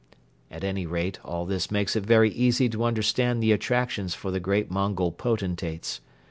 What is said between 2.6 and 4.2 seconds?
to understand the attractions